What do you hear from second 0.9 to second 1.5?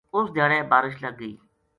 لگ گئی